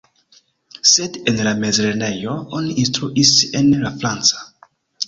[0.91, 4.47] Sed en la mezlernejo oni instruis en la franca.